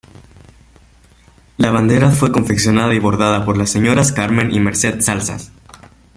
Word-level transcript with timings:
La 1.57 1.69
bandera 1.69 2.09
fue 2.09 2.31
confeccionada 2.31 2.95
y 2.95 2.97
bordada 2.97 3.45
por 3.45 3.55
las 3.55 3.69
señoras 3.69 4.11
Carmen 4.11 4.49
y 4.51 4.59
Merced 4.59 4.99
Salsas. 5.01 5.51